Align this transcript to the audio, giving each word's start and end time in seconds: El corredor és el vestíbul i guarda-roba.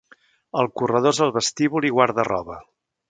El 0.61 0.69
corredor 0.81 1.13
és 1.17 1.21
el 1.27 1.33
vestíbul 1.35 1.89
i 1.91 1.93
guarda-roba. 1.99 2.59